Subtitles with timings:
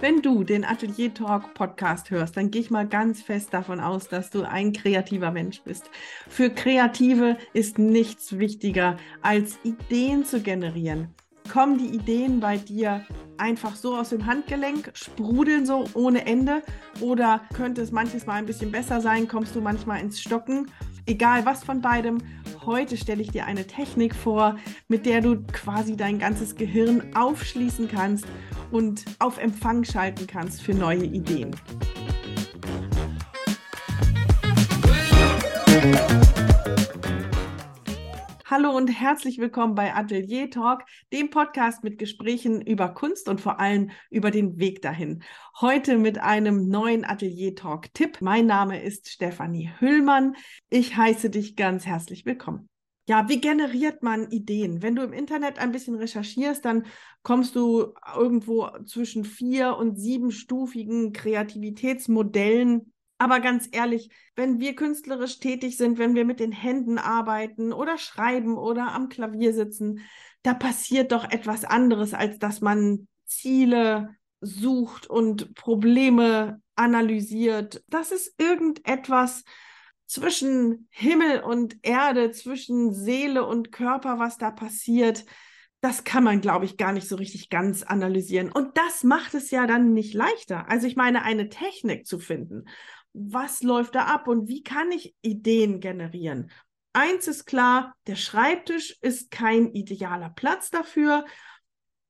[0.00, 4.08] Wenn du den Atelier Talk Podcast hörst, dann gehe ich mal ganz fest davon aus,
[4.08, 5.90] dass du ein kreativer Mensch bist.
[6.28, 11.14] Für Kreative ist nichts wichtiger, als Ideen zu generieren.
[11.50, 13.06] Kommen die Ideen bei dir
[13.36, 16.62] einfach so aus dem Handgelenk, sprudeln so ohne Ende
[17.00, 20.70] oder könnte es manches Mal ein bisschen besser sein, kommst du manchmal ins Stocken?
[21.06, 22.18] Egal was von beidem,
[22.64, 24.56] heute stelle ich dir eine Technik vor,
[24.88, 28.24] mit der du quasi dein ganzes Gehirn aufschließen kannst
[28.70, 31.54] und auf Empfang schalten kannst für neue Ideen.
[38.56, 43.58] Hallo und herzlich willkommen bei Atelier Talk, dem Podcast mit Gesprächen über Kunst und vor
[43.58, 45.24] allem über den Weg dahin.
[45.60, 48.18] Heute mit einem neuen Atelier Talk Tipp.
[48.20, 50.36] Mein Name ist Stefanie Hüllmann.
[50.70, 52.68] Ich heiße dich ganz herzlich willkommen.
[53.08, 54.82] Ja, wie generiert man Ideen?
[54.82, 56.86] Wenn du im Internet ein bisschen recherchierst, dann
[57.24, 65.76] kommst du irgendwo zwischen vier und siebenstufigen Kreativitätsmodellen aber ganz ehrlich, wenn wir künstlerisch tätig
[65.76, 70.00] sind, wenn wir mit den Händen arbeiten oder schreiben oder am Klavier sitzen,
[70.42, 77.82] da passiert doch etwas anderes, als dass man Ziele sucht und Probleme analysiert.
[77.88, 79.44] Das ist irgendetwas
[80.06, 85.24] zwischen Himmel und Erde, zwischen Seele und Körper, was da passiert.
[85.80, 88.50] Das kann man, glaube ich, gar nicht so richtig ganz analysieren.
[88.52, 90.68] Und das macht es ja dann nicht leichter.
[90.68, 92.66] Also ich meine, eine Technik zu finden
[93.14, 96.50] was läuft da ab und wie kann ich Ideen generieren?
[96.92, 101.24] Eins ist klar, der Schreibtisch ist kein idealer Platz dafür.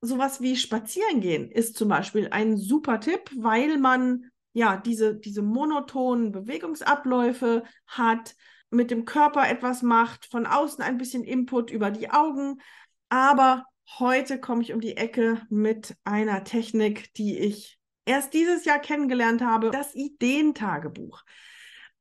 [0.00, 5.42] Sowas wie spazieren gehen ist zum Beispiel ein super Tipp, weil man ja diese, diese
[5.42, 8.34] monotonen Bewegungsabläufe hat,
[8.70, 12.60] mit dem Körper etwas macht, von außen ein bisschen Input über die Augen.
[13.08, 13.64] Aber
[13.98, 19.42] heute komme ich um die Ecke mit einer Technik, die ich erst dieses Jahr kennengelernt
[19.42, 21.22] habe, das Ideentagebuch.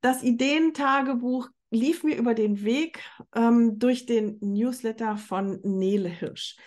[0.02, 3.00] Das Ideentagebuch lief mir über den Weg
[3.36, 6.58] ähm, durch den Newsletter von Nele Hirsch.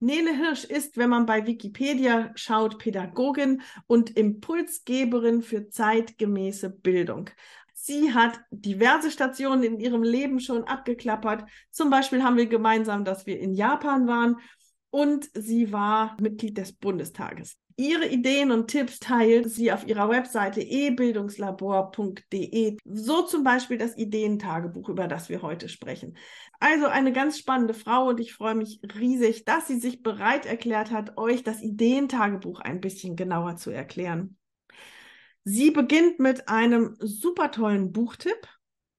[0.00, 7.30] Nele Hirsch ist, wenn man bei Wikipedia schaut, Pädagogin und Impulsgeberin für zeitgemäße Bildung.
[7.74, 11.44] Sie hat diverse Stationen in ihrem Leben schon abgeklappert.
[11.70, 14.36] Zum Beispiel haben wir gemeinsam, dass wir in Japan waren
[14.90, 17.58] und sie war Mitglied des Bundestages.
[17.80, 22.76] Ihre Ideen und Tipps teilt sie auf ihrer Webseite ebildungslabor.de.
[22.84, 26.18] So zum Beispiel das Ideentagebuch, über das wir heute sprechen.
[26.58, 30.90] Also eine ganz spannende Frau und ich freue mich riesig, dass sie sich bereit erklärt
[30.90, 34.36] hat, euch das Ideentagebuch ein bisschen genauer zu erklären.
[35.44, 38.46] Sie beginnt mit einem super tollen Buchtipp.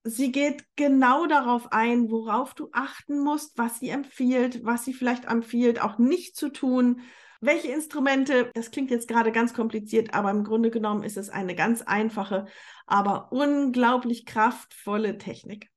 [0.03, 5.25] Sie geht genau darauf ein, worauf du achten musst, was sie empfiehlt, was sie vielleicht
[5.25, 7.01] empfiehlt, auch nicht zu tun
[7.41, 11.55] welche Instrumente, das klingt jetzt gerade ganz kompliziert, aber im Grunde genommen ist es eine
[11.55, 12.45] ganz einfache,
[12.85, 15.69] aber unglaublich kraftvolle Technik.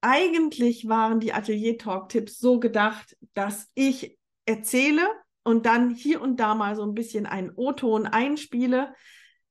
[0.00, 5.02] Eigentlich waren die Atelier Talk Tipps so gedacht, dass ich erzähle
[5.44, 8.94] und dann hier und da mal so ein bisschen einen O-Ton einspiele.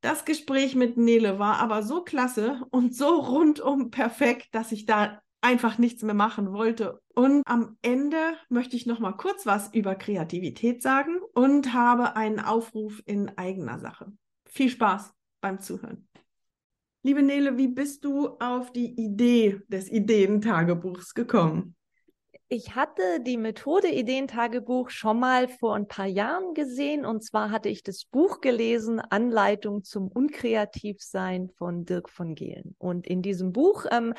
[0.01, 5.21] Das Gespräch mit Nele war aber so klasse und so rundum perfekt, dass ich da
[5.45, 6.99] einfach nichts mehr machen wollte.
[7.13, 8.17] Und am Ende
[8.49, 13.77] möchte ich noch mal kurz was über Kreativität sagen und habe einen Aufruf in eigener
[13.79, 14.11] Sache.
[14.49, 16.07] Viel Spaß beim Zuhören.
[17.03, 21.75] Liebe Nele, wie bist du auf die Idee des Ideentagebuchs gekommen?
[22.47, 27.69] Ich hatte die Methode Ideentagebuch schon mal vor ein paar Jahren gesehen und zwar hatte
[27.69, 32.75] ich das Buch gelesen, Anleitung zum Unkreativsein von Dirk von Gehlen.
[32.77, 34.13] Und in diesem Buch, ähm,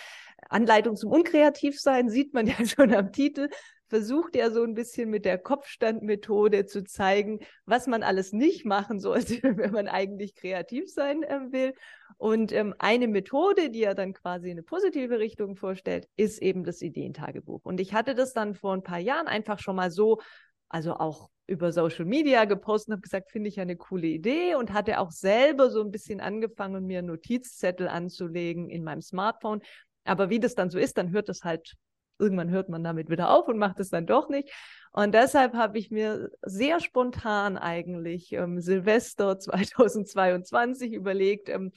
[0.49, 3.49] Anleitung zum Unkreativsein, sieht man ja schon am Titel,
[3.89, 8.99] versucht er so ein bisschen mit der Kopfstandmethode zu zeigen, was man alles nicht machen
[8.99, 11.75] sollte, wenn man eigentlich kreativ sein äh, will.
[12.19, 16.65] Und ähm, eine Methode, die er dann quasi in eine positive Richtung vorstellt, ist eben
[16.65, 17.65] das Ideentagebuch.
[17.65, 20.21] Und ich hatte das dann vor ein paar Jahren einfach schon mal so,
[20.69, 24.73] also auch über Social Media gepostet und habe gesagt, finde ich eine coole Idee und
[24.73, 29.63] hatte auch selber so ein bisschen angefangen, mir Notizzettel anzulegen in meinem Smartphone.
[30.05, 31.77] Aber wie das dann so ist, dann hört es halt
[32.19, 34.51] irgendwann hört man damit wieder auf und macht es dann doch nicht.
[34.93, 41.73] Und deshalb habe ich mir sehr spontan eigentlich ähm, Silvester 2022 überlegt, ähm,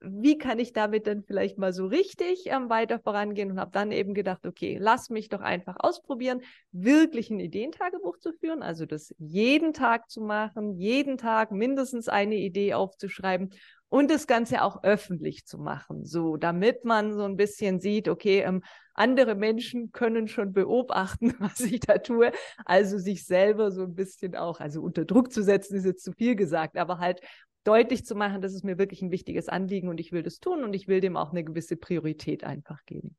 [0.00, 3.92] wie kann ich damit dann vielleicht mal so richtig ähm, weiter vorangehen und habe dann
[3.92, 9.14] eben gedacht, okay, lass mich doch einfach ausprobieren, wirklich ein Ideentagebuch zu führen, also das
[9.18, 13.50] jeden Tag zu machen, jeden Tag mindestens eine Idee aufzuschreiben
[13.88, 18.40] und das Ganze auch öffentlich zu machen, so damit man so ein bisschen sieht, okay,
[18.40, 18.62] ähm,
[18.94, 22.32] andere Menschen können schon beobachten, was ich da tue,
[22.64, 26.12] also sich selber so ein bisschen auch, also unter Druck zu setzen, ist jetzt zu
[26.12, 27.20] viel gesagt, aber halt
[27.66, 30.64] deutlich zu machen, das ist mir wirklich ein wichtiges Anliegen und ich will das tun
[30.64, 33.16] und ich will dem auch eine gewisse Priorität einfach geben.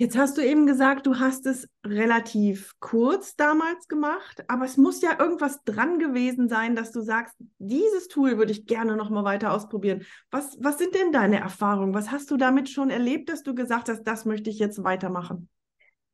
[0.00, 5.02] Jetzt hast du eben gesagt, du hast es relativ kurz damals gemacht, aber es muss
[5.02, 9.24] ja irgendwas dran gewesen sein, dass du sagst, dieses Tool würde ich gerne noch mal
[9.24, 10.06] weiter ausprobieren.
[10.30, 11.92] Was, was sind denn deine Erfahrungen?
[11.92, 15.50] Was hast du damit schon erlebt, dass du gesagt hast, das möchte ich jetzt weitermachen?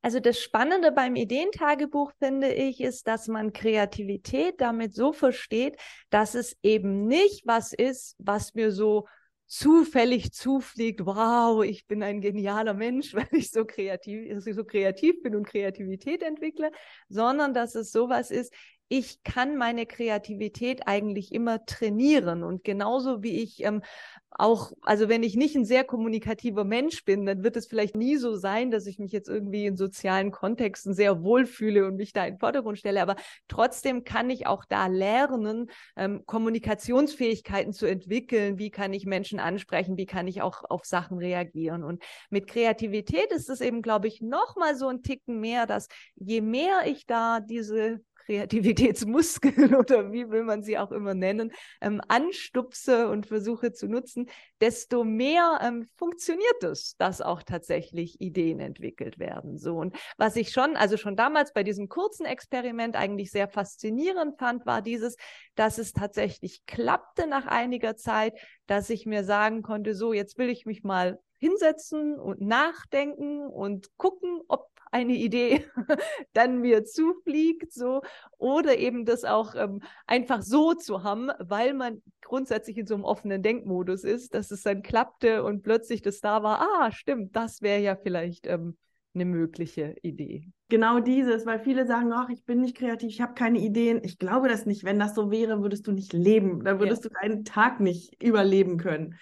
[0.06, 5.78] Also das Spannende beim Ideentagebuch finde ich, ist, dass man Kreativität damit so versteht,
[6.10, 9.08] dass es eben nicht was ist, was mir so
[9.46, 15.34] zufällig zufliegt, wow, ich bin ein genialer Mensch, weil ich so kreativ, so kreativ bin
[15.34, 16.70] und Kreativität entwickle,
[17.08, 18.54] sondern dass es sowas ist,
[18.88, 22.44] ich kann meine Kreativität eigentlich immer trainieren.
[22.44, 23.82] Und genauso wie ich ähm,
[24.30, 28.16] auch, also wenn ich nicht ein sehr kommunikativer Mensch bin, dann wird es vielleicht nie
[28.16, 32.26] so sein, dass ich mich jetzt irgendwie in sozialen Kontexten sehr wohlfühle und mich da
[32.26, 33.02] in den Vordergrund stelle.
[33.02, 33.16] Aber
[33.48, 38.58] trotzdem kann ich auch da lernen, ähm, Kommunikationsfähigkeiten zu entwickeln.
[38.58, 39.96] Wie kann ich Menschen ansprechen?
[39.96, 41.82] Wie kann ich auch auf Sachen reagieren?
[41.82, 45.88] Und mit Kreativität ist es eben, glaube ich, noch mal so ein Ticken mehr, dass
[46.14, 52.00] je mehr ich da diese Kreativitätsmuskeln oder wie will man sie auch immer nennen, ähm,
[52.08, 54.28] anstupse und versuche zu nutzen,
[54.60, 59.58] desto mehr ähm, funktioniert es, dass auch tatsächlich Ideen entwickelt werden.
[59.58, 64.38] So und was ich schon, also schon damals bei diesem kurzen Experiment eigentlich sehr faszinierend
[64.38, 65.16] fand, war dieses,
[65.54, 68.34] dass es tatsächlich klappte nach einiger Zeit,
[68.66, 73.96] dass ich mir sagen konnte, so jetzt will ich mich mal hinsetzen und nachdenken und
[73.98, 75.64] gucken, ob eine Idee
[76.32, 78.02] dann mir zufliegt, so
[78.38, 83.04] oder eben das auch ähm, einfach so zu haben, weil man grundsätzlich in so einem
[83.04, 87.62] offenen Denkmodus ist, dass es dann klappte und plötzlich das da war, ah, stimmt, das
[87.62, 88.76] wäre ja vielleicht ähm,
[89.16, 90.48] eine mögliche Idee.
[90.68, 94.00] Genau dieses, weil viele sagen, ach, ich bin nicht kreativ, ich habe keine Ideen.
[94.02, 94.84] Ich glaube das nicht.
[94.84, 96.64] Wenn das so wäre, würdest du nicht leben.
[96.64, 97.10] Dann würdest ja.
[97.10, 99.16] du deinen Tag nicht überleben können.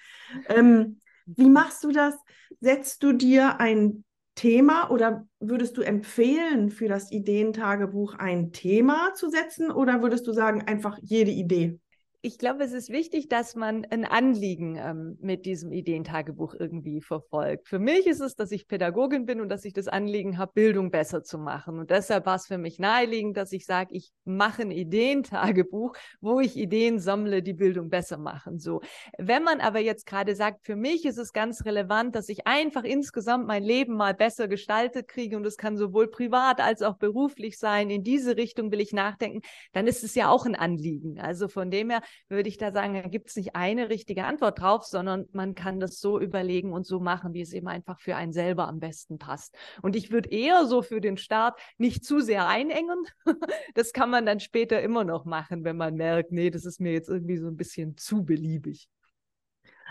[0.49, 2.15] Ähm, wie machst du das?
[2.61, 4.05] Setzt du dir ein
[4.35, 10.33] Thema oder würdest du empfehlen, für das Ideentagebuch ein Thema zu setzen oder würdest du
[10.33, 11.79] sagen, einfach jede Idee?
[12.25, 17.69] Ich glaube, es ist wichtig, dass man ein Anliegen ähm, mit diesem Ideentagebuch irgendwie verfolgt.
[17.69, 20.91] Für mich ist es, dass ich Pädagogin bin und dass ich das Anliegen habe, Bildung
[20.91, 21.79] besser zu machen.
[21.79, 26.41] Und deshalb war es für mich naheliegend, dass ich sage, ich mache ein Ideentagebuch, wo
[26.41, 28.59] ich Ideen sammle, die Bildung besser machen.
[28.59, 28.81] So.
[29.19, 32.85] Wenn man aber jetzt gerade sagt, für mich ist es ganz relevant, dass ich einfach
[32.85, 37.59] insgesamt mein Leben mal besser gestaltet kriege und das kann sowohl privat als auch beruflich
[37.59, 37.91] sein.
[37.91, 39.43] In diese Richtung will ich nachdenken.
[39.75, 41.21] Dann ist es ja auch ein Anliegen.
[41.21, 44.61] Also von dem her würde ich da sagen, da gibt es nicht eine richtige Antwort
[44.61, 48.17] drauf, sondern man kann das so überlegen und so machen, wie es eben einfach für
[48.17, 49.57] einen selber am besten passt.
[49.83, 53.05] Und ich würde eher so für den Start nicht zu sehr einengen.
[53.75, 56.93] das kann man dann später immer noch machen, wenn man merkt, nee, das ist mir
[56.93, 58.89] jetzt irgendwie so ein bisschen zu beliebig.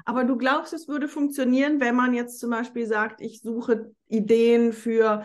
[0.06, 4.74] Aber du glaubst, es würde funktionieren, wenn man jetzt zum Beispiel sagt, ich suche Ideen
[4.74, 5.24] für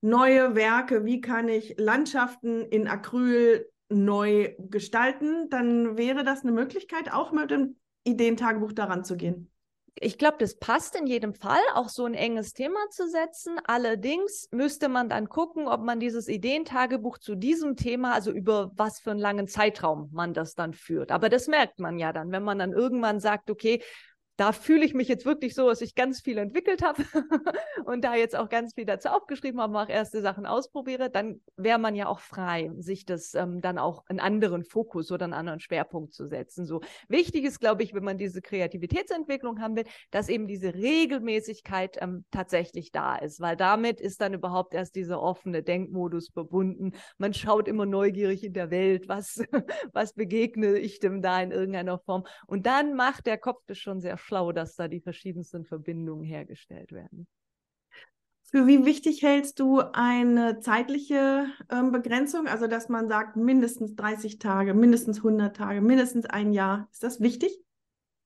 [0.00, 7.12] neue Werke, wie kann ich Landschaften in Acryl neu gestalten, dann wäre das eine Möglichkeit,
[7.12, 9.50] auch mit dem Ideentagebuch daran zu gehen.
[9.98, 13.58] Ich glaube, das passt in jedem Fall, auch so ein enges Thema zu setzen.
[13.64, 19.00] Allerdings müsste man dann gucken, ob man dieses Ideentagebuch zu diesem Thema, also über was
[19.00, 21.12] für einen langen Zeitraum man das dann führt.
[21.12, 23.82] Aber das merkt man ja dann, wenn man dann irgendwann sagt, okay,
[24.36, 27.02] da fühle ich mich jetzt wirklich so, dass ich ganz viel entwickelt habe
[27.86, 31.78] und da jetzt auch ganz viel dazu aufgeschrieben habe, auch erste Sachen ausprobiere, dann wäre
[31.78, 35.60] man ja auch frei, sich das ähm, dann auch einen anderen Fokus oder einen anderen
[35.60, 36.66] Schwerpunkt zu setzen.
[36.66, 41.96] So wichtig ist, glaube ich, wenn man diese Kreativitätsentwicklung haben will, dass eben diese Regelmäßigkeit
[42.00, 46.92] ähm, tatsächlich da ist, weil damit ist dann überhaupt erst dieser offene Denkmodus verbunden.
[47.16, 49.42] Man schaut immer neugierig in der Welt, was,
[49.92, 52.24] was begegne ich dem da in irgendeiner Form.
[52.46, 56.92] Und dann macht der Kopf das schon sehr schlau, dass da die verschiedensten Verbindungen hergestellt
[56.92, 57.26] werden.
[58.50, 62.46] Für wie wichtig hältst du eine zeitliche ähm, Begrenzung?
[62.46, 66.88] Also, dass man sagt, mindestens 30 Tage, mindestens 100 Tage, mindestens ein Jahr.
[66.92, 67.65] Ist das wichtig?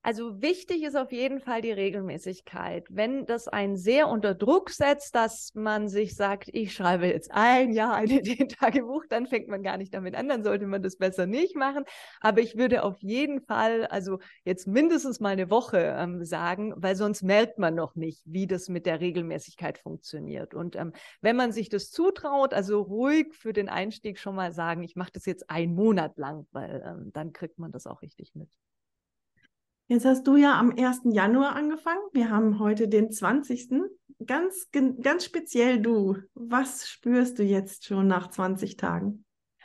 [0.02, 2.86] Also wichtig ist auf jeden Fall die Regelmäßigkeit.
[2.88, 7.72] Wenn das einen sehr unter Druck setzt, dass man sich sagt, ich schreibe jetzt ein
[7.72, 11.26] Jahr ein Ideen-Tagebuch, dann fängt man gar nicht damit an, dann sollte man das besser
[11.26, 11.84] nicht machen.
[12.22, 16.96] Aber ich würde auf jeden Fall, also jetzt mindestens mal eine Woche ähm, sagen, weil
[16.96, 20.54] sonst merkt man noch nicht, wie das mit der Regelmäßigkeit funktioniert.
[20.54, 24.82] Und ähm, wenn man sich das zutraut, also ruhig für den Einstieg schon mal sagen,
[24.82, 28.34] ich mache das jetzt einen Monat lang, weil ähm, dann kriegt man das auch richtig
[28.34, 28.48] mit.
[29.90, 31.00] Jetzt hast du ja am 1.
[31.06, 31.98] Januar angefangen.
[32.12, 33.70] Wir haben heute den 20.
[34.24, 36.16] Ganz, ganz speziell du.
[36.34, 39.24] Was spürst du jetzt schon nach 20 Tagen?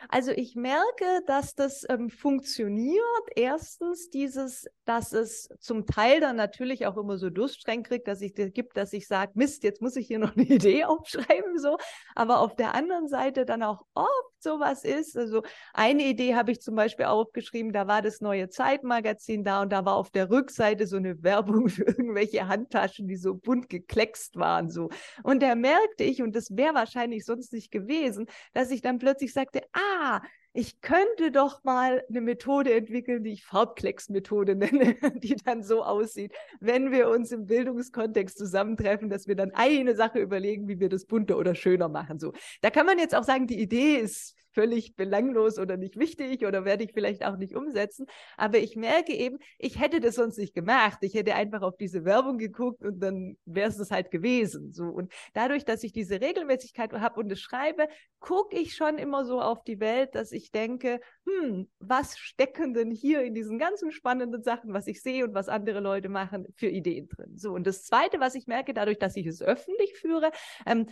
[0.09, 3.03] Also ich merke, dass das ähm, funktioniert.
[3.35, 8.33] Erstens dieses, dass es zum Teil dann natürlich auch immer so Durststrecken kriegt, dass ich
[8.33, 11.77] gibt, dass ich sage, Mist, jetzt muss ich hier noch eine Idee aufschreiben, so.
[12.15, 15.17] Aber auf der anderen Seite dann auch oft sowas ist.
[15.17, 19.71] Also eine Idee habe ich zum Beispiel aufgeschrieben, da war das neue Zeitmagazin da und
[19.71, 24.37] da war auf der Rückseite so eine Werbung für irgendwelche Handtaschen, die so bunt gekleckst
[24.37, 24.89] waren, so.
[25.23, 29.33] Und da merkte ich, und das wäre wahrscheinlich sonst nicht gewesen, dass ich dann plötzlich
[29.33, 30.21] sagte, ah,
[30.55, 36.33] ich könnte doch mal eine Methode entwickeln, die ich Farbklecks-Methode nenne, die dann so aussieht,
[36.61, 41.05] wenn wir uns im Bildungskontext zusammentreffen, dass wir dann eine Sache überlegen, wie wir das
[41.05, 42.19] bunter oder schöner machen.
[42.19, 42.31] So,
[42.61, 46.65] da kann man jetzt auch sagen, die Idee ist völlig belanglos oder nicht wichtig oder
[46.65, 48.07] werde ich vielleicht auch nicht umsetzen.
[48.37, 50.99] Aber ich merke eben, ich hätte das sonst nicht gemacht.
[51.01, 54.71] Ich hätte einfach auf diese Werbung geguckt und dann wäre es das halt gewesen.
[54.71, 54.85] So.
[54.85, 57.87] Und dadurch, dass ich diese Regelmäßigkeit habe und es schreibe,
[58.19, 62.91] gucke ich schon immer so auf die Welt, dass ich denke, hm, was stecken denn
[62.91, 66.67] hier in diesen ganzen spannenden Sachen, was ich sehe und was andere Leute machen, für
[66.67, 67.37] Ideen drin.
[67.37, 67.51] So.
[67.51, 70.31] Und das Zweite, was ich merke, dadurch, dass ich es öffentlich führe,
[70.65, 70.87] ähm,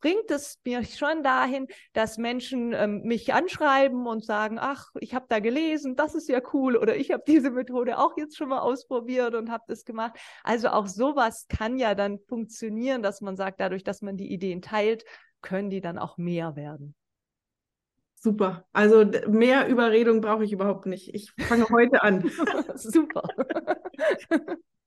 [0.00, 5.26] bringt es mir schon dahin, dass Menschen ähm, mich anschreiben und sagen, ach, ich habe
[5.28, 8.60] da gelesen, das ist ja cool oder ich habe diese Methode auch jetzt schon mal
[8.60, 10.18] ausprobiert und habe das gemacht.
[10.44, 14.62] Also auch sowas kann ja dann funktionieren, dass man sagt, dadurch, dass man die Ideen
[14.62, 15.04] teilt,
[15.42, 16.94] können die dann auch mehr werden.
[18.20, 18.66] Super.
[18.72, 21.14] Also mehr Überredung brauche ich überhaupt nicht.
[21.14, 22.28] Ich fange heute an.
[22.74, 23.22] Super.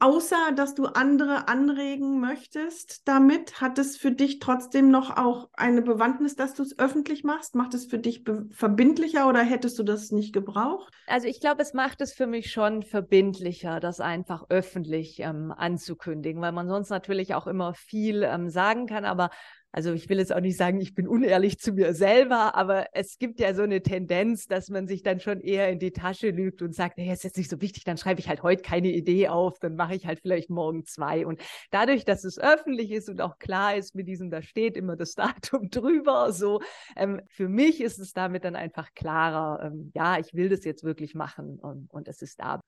[0.00, 5.82] außer dass du andere anregen möchtest damit, hat es für dich trotzdem noch auch eine
[5.82, 7.54] Bewandtnis, dass du es öffentlich machst?
[7.54, 10.92] Macht es für dich verbindlicher oder hättest du das nicht gebraucht?
[11.06, 16.40] Also ich glaube, es macht es für mich schon verbindlicher, das einfach öffentlich ähm, anzukündigen,
[16.40, 19.30] weil man sonst natürlich auch immer viel ähm, sagen kann, aber
[19.72, 23.18] also ich will jetzt auch nicht sagen, ich bin unehrlich zu mir selber, aber es
[23.18, 26.60] gibt ja so eine Tendenz, dass man sich dann schon eher in die Tasche lügt
[26.60, 29.28] und sagt, hey, ist jetzt nicht so wichtig, dann schreibe ich halt heute keine Idee
[29.28, 31.24] auf, dann mache ich halt vielleicht morgen zwei.
[31.24, 34.96] Und dadurch, dass es öffentlich ist und auch klar ist mit diesem, da steht immer
[34.96, 36.60] das Datum drüber, so,
[36.96, 40.82] ähm, für mich ist es damit dann einfach klarer, ähm, ja, ich will das jetzt
[40.82, 42.60] wirklich machen und, und es ist da.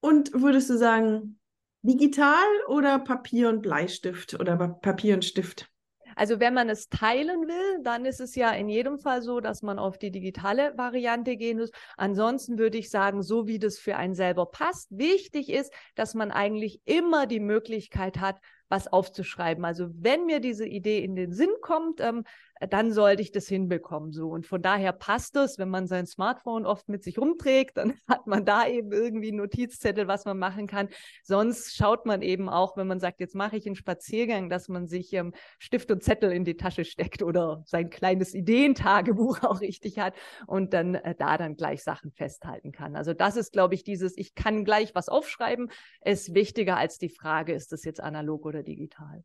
[0.00, 1.40] Und würdest du sagen,
[1.82, 5.68] digital oder Papier und Bleistift oder Papier und Stift?
[6.16, 9.62] Also wenn man es teilen will, dann ist es ja in jedem Fall so, dass
[9.62, 11.70] man auf die digitale Variante gehen muss.
[11.96, 14.88] Ansonsten würde ich sagen, so wie das für einen selber passt.
[14.90, 19.64] Wichtig ist, dass man eigentlich immer die Möglichkeit hat, was aufzuschreiben.
[19.64, 22.24] Also wenn mir diese Idee in den Sinn kommt, ähm,
[22.68, 24.12] dann sollte ich das hinbekommen.
[24.12, 24.28] So.
[24.28, 28.26] Und von daher passt es, wenn man sein Smartphone oft mit sich rumträgt, dann hat
[28.26, 30.88] man da eben irgendwie einen Notizzettel, was man machen kann.
[31.22, 34.86] Sonst schaut man eben auch, wenn man sagt, jetzt mache ich einen Spaziergang, dass man
[34.86, 39.98] sich ähm, Stift und Zettel in die Tasche steckt oder sein kleines Ideentagebuch auch richtig
[39.98, 40.14] hat
[40.46, 42.96] und dann äh, da dann gleich Sachen festhalten kann.
[42.96, 45.70] Also das ist, glaube ich, dieses, ich kann gleich was aufschreiben,
[46.04, 49.24] ist wichtiger als die Frage, ist das jetzt analog oder digital.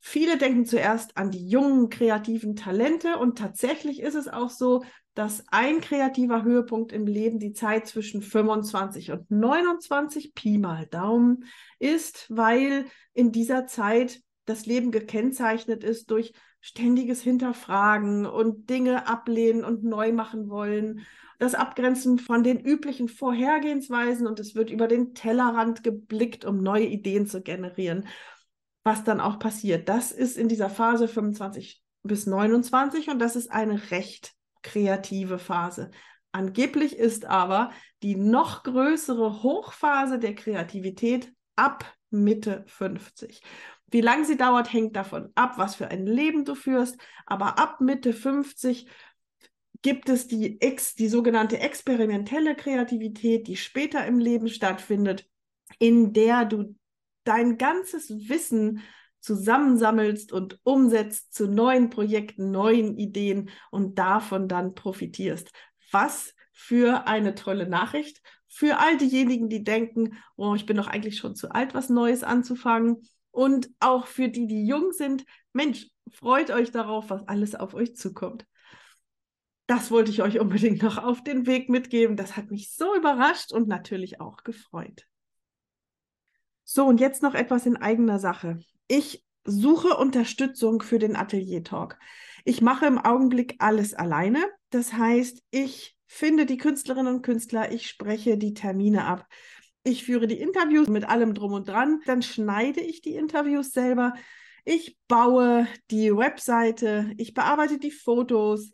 [0.00, 4.82] Viele denken zuerst an die jungen kreativen Talente und tatsächlich ist es auch so,
[5.20, 11.44] dass ein kreativer Höhepunkt im Leben die Zeit zwischen 25 und 29 Pi mal Daumen
[11.78, 19.62] ist, weil in dieser Zeit das Leben gekennzeichnet ist durch ständiges Hinterfragen und Dinge ablehnen
[19.62, 21.02] und neu machen wollen,
[21.38, 26.86] das Abgrenzen von den üblichen Vorhergehensweisen und es wird über den Tellerrand geblickt, um neue
[26.86, 28.06] Ideen zu generieren.
[28.84, 33.50] Was dann auch passiert, das ist in dieser Phase 25 bis 29 und das ist
[33.50, 35.90] eine recht kreative Phase.
[36.32, 43.42] Angeblich ist aber die noch größere Hochphase der Kreativität ab Mitte 50.
[43.90, 46.96] Wie lange sie dauert, hängt davon ab, was für ein Leben du führst.
[47.26, 48.86] Aber ab Mitte 50
[49.82, 55.26] gibt es die, Ex, die sogenannte experimentelle Kreativität, die später im Leben stattfindet,
[55.78, 56.76] in der du
[57.24, 58.82] dein ganzes Wissen
[59.20, 65.50] zusammensammelst und umsetzt zu neuen Projekten, neuen Ideen und davon dann profitierst.
[65.90, 68.20] Was für eine tolle Nachricht
[68.52, 72.24] für all diejenigen, die denken, oh, ich bin doch eigentlich schon zu alt, was Neues
[72.24, 72.96] anzufangen.
[73.30, 77.94] Und auch für die, die jung sind, Mensch, freut euch darauf, was alles auf euch
[77.94, 78.44] zukommt.
[79.68, 82.16] Das wollte ich euch unbedingt noch auf den Weg mitgeben.
[82.16, 85.06] Das hat mich so überrascht und natürlich auch gefreut.
[86.64, 88.58] So, und jetzt noch etwas in eigener Sache.
[88.90, 91.96] Ich suche Unterstützung für den Atelier Talk.
[92.44, 94.44] Ich mache im Augenblick alles alleine.
[94.70, 99.28] Das heißt, ich finde die Künstlerinnen und Künstler, ich spreche die Termine ab.
[99.84, 102.00] Ich führe die Interviews mit allem drum und dran.
[102.06, 104.14] Dann schneide ich die Interviews selber.
[104.64, 107.12] Ich baue die Webseite.
[107.16, 108.72] Ich bearbeite die Fotos.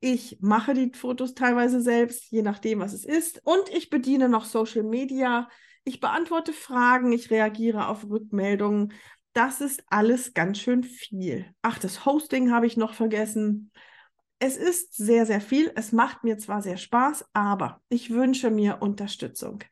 [0.00, 3.40] Ich mache die Fotos teilweise selbst, je nachdem, was es ist.
[3.44, 5.48] Und ich bediene noch Social Media.
[5.84, 7.12] Ich beantworte Fragen.
[7.12, 8.92] Ich reagiere auf Rückmeldungen
[9.32, 11.46] das ist alles ganz schön viel.
[11.62, 13.70] Ach, das Hosting habe ich noch vergessen.
[14.38, 15.70] Es ist sehr, sehr viel.
[15.76, 19.62] Es macht mir zwar sehr Spaß, aber ich wünsche mir Unterstützung.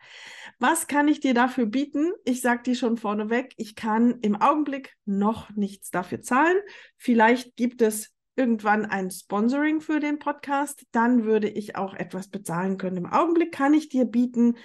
[0.58, 2.12] Was kann ich dir dafür bieten?
[2.24, 6.56] Ich sage dir schon vorneweg, ich kann im Augenblick noch nichts dafür zahlen.
[6.96, 10.86] Vielleicht gibt es irgendwann ein Sponsoring für den Podcast.
[10.92, 12.98] Dann würde ich auch etwas bezahlen können.
[12.98, 14.56] Im Augenblick kann ich dir bieten,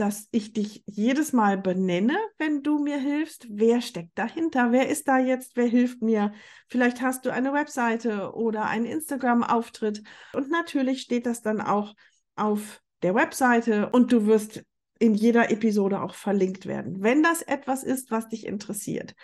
[0.00, 3.46] dass ich dich jedes Mal benenne, wenn du mir hilfst.
[3.50, 4.72] Wer steckt dahinter?
[4.72, 5.56] Wer ist da jetzt?
[5.56, 6.32] Wer hilft mir?
[6.68, 10.02] Vielleicht hast du eine Webseite oder einen Instagram-Auftritt.
[10.32, 11.94] Und natürlich steht das dann auch
[12.34, 14.62] auf der Webseite und du wirst
[14.98, 17.02] in jeder Episode auch verlinkt werden.
[17.02, 19.14] Wenn das etwas ist, was dich interessiert,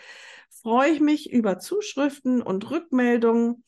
[0.50, 3.64] freue ich mich über Zuschriften und Rückmeldungen.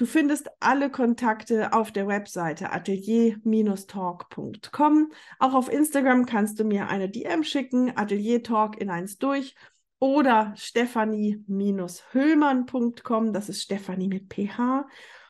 [0.00, 5.12] Du findest alle Kontakte auf der Webseite atelier-talk.com.
[5.38, 9.54] Auch auf Instagram kannst du mir eine DM schicken, Atelier Talk in eins durch
[9.98, 14.86] oder stephanie-hüllmann.com, das ist Stephanie mit PH,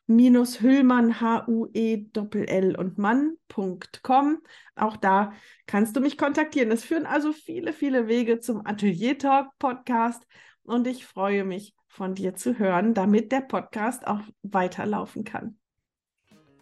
[0.07, 4.41] minus Hüllmann, H-U-E-L-L und Mann.com.
[4.75, 5.33] Auch da
[5.65, 6.71] kannst du mich kontaktieren.
[6.71, 10.25] Es führen also viele, viele Wege zum Atelier Talk Podcast
[10.63, 15.57] und ich freue mich von dir zu hören, damit der Podcast auch weiterlaufen kann.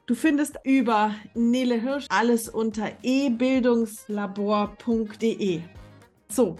[0.08, 5.62] Du findest über Nele Hirsch alles unter ebildungslabor.de.
[6.30, 6.56] So,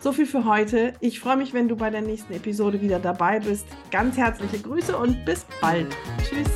[0.00, 0.94] so viel für heute.
[0.98, 3.68] Ich freue mich, wenn du bei der nächsten Episode wieder dabei bist.
[3.92, 5.96] Ganz herzliche Grüße und bis bald.
[6.24, 6.50] Tschüss.